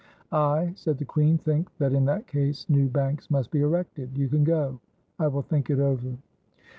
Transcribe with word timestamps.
"I," 0.31 0.73
said 0.75 0.97
the 0.97 1.05
queen, 1.05 1.37
"think 1.37 1.69
that 1.77 1.93
in 1.93 2.05
that 2.05 2.25
case 2.25 2.67
new 2.67 2.89
banks 2.89 3.29
must 3.29 3.51
be 3.51 3.61
erected. 3.61 4.17
You 4.17 4.29
can 4.29 4.43
go. 4.43 4.79
I 5.19 5.27
will 5.27 5.43
think 5.43 5.69
it 5.69 5.77
over." 5.77 6.17